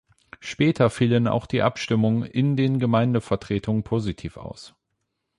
[0.39, 4.73] Später fielen auch die Abstimmungen in den Gemeindevertretungen positiv aus.